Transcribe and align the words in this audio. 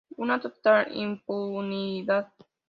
Una 0.17 0.39
total 0.41 0.87
impunidad. 0.95 2.33